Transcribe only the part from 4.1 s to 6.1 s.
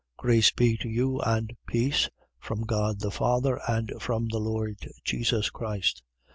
the Lord Jesus Christ.